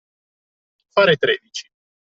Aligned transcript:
Fare 0.95 1.15
tredici. 1.15 1.69